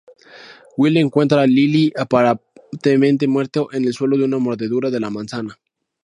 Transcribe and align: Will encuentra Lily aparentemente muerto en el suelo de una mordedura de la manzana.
Will 0.77 0.97
encuentra 0.97 1.45
Lily 1.45 1.93
aparentemente 1.95 3.27
muerto 3.27 3.71
en 3.71 3.85
el 3.85 3.93
suelo 3.93 4.17
de 4.17 4.23
una 4.23 4.39
mordedura 4.39 4.89
de 4.89 4.99
la 4.99 5.11
manzana. 5.11 5.59